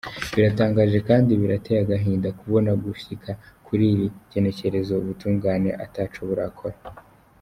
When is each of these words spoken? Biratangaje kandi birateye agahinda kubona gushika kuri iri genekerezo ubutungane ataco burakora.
Biratangaje 0.33 0.97
kandi 1.09 1.31
birateye 1.41 1.79
agahinda 1.85 2.27
kubona 2.39 2.71
gushika 2.83 3.31
kuri 3.65 3.83
iri 3.93 4.07
genekerezo 4.31 4.91
ubutungane 5.01 5.69
ataco 5.85 6.19
burakora. 6.29 6.77